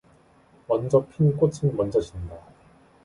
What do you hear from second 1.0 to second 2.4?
핀 꽃은 먼저 진다.